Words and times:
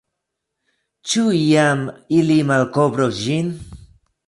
Ĉu 1.11 1.25
iam 1.41 1.85
ili 2.21 2.39
malkovros 2.53 3.23
ĝin? 3.29 3.55